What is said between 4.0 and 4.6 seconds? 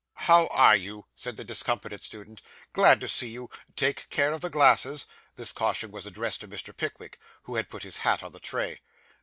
care of the